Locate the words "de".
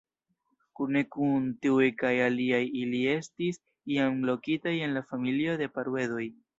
5.65-5.75